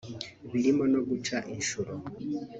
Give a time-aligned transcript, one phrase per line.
[0.51, 1.93] birimo no guca inshuro